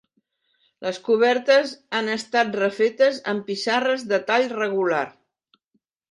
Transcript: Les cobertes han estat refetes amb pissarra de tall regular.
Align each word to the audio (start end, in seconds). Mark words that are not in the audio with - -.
Les 0.85 0.99
cobertes 1.07 1.73
han 1.99 2.07
estat 2.13 2.57
refetes 2.59 3.19
amb 3.33 3.45
pissarra 3.49 3.93
de 4.13 4.19
tall 4.31 4.47
regular. 4.55 5.03